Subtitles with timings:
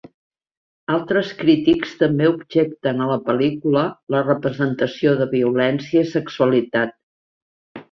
[0.93, 3.85] Altres crítics també objecten a la pel·lícula
[4.15, 6.99] la representació de violència i sexualitat.